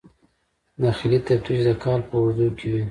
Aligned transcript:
داخلي 0.83 1.19
تفتیش 1.27 1.59
د 1.67 1.69
کال 1.83 1.99
په 2.07 2.13
اوږدو 2.19 2.47
کې 2.57 2.67
وي. 2.71 2.79